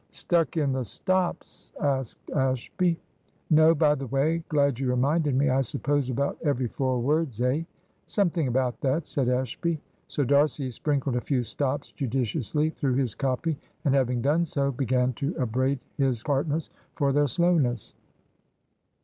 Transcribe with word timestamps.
"Stuck 0.09 0.57
in 0.57 0.71
the 0.71 0.83
stops?" 0.83 1.73
asked 1.79 2.31
Ashby. 2.35 2.99
"No; 3.51 3.75
by 3.75 3.93
the 3.93 4.07
way 4.07 4.43
glad 4.49 4.79
you 4.79 4.89
reminded 4.89 5.35
me 5.35 5.49
I 5.49 5.61
suppose 5.61 6.09
about 6.09 6.39
every 6.41 6.65
four 6.65 6.99
words, 6.99 7.39
eh?" 7.39 7.61
"Something 8.07 8.47
about 8.47 8.81
that," 8.81 9.07
said 9.07 9.29
Ashby. 9.29 9.79
So 10.07 10.23
D'Arcy 10.23 10.71
sprinkled 10.71 11.17
a 11.17 11.21
few 11.21 11.43
stops 11.43 11.91
judiciously 11.91 12.71
through 12.71 12.95
his 12.95 13.13
copy, 13.13 13.59
and 13.85 13.93
having 13.93 14.23
done 14.23 14.43
so 14.43 14.71
began 14.71 15.13
to 15.13 15.37
upbraid 15.37 15.77
his 15.99 16.23
partners 16.23 16.71
for 16.95 17.13
their 17.13 17.27
slowness. 17.27 17.93